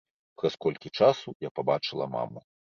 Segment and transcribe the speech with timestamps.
[0.41, 2.47] Праз колькі часу я пабачыла маму.